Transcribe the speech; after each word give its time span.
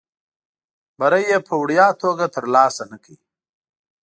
بری 0.99 1.21
یې 1.31 1.37
په 1.47 1.53
وړیا 1.61 1.87
توګه 2.01 2.25
ترلاسه 2.35 2.83
نه 2.91 2.97
کړ. 3.03 3.15